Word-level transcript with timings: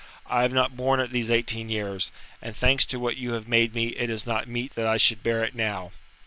"I 0.25 0.41
have 0.41 0.51
not 0.51 0.75
borne 0.75 0.99
it 0.99 1.11
these 1.11 1.29
eighteen 1.29 1.69
years, 1.69 2.11
and 2.41 2.55
thanks 2.55 2.85
to 2.87 2.97
what 2.97 3.17
you 3.17 3.33
have 3.33 3.47
made 3.47 3.75
me, 3.75 3.89
it 3.89 4.09
is 4.09 4.25
not 4.25 4.47
meet 4.47 4.73
that 4.73 4.87
I 4.87 4.97
should 4.97 5.21
bear 5.21 5.43
it 5.43 5.53
now." 5.53 5.91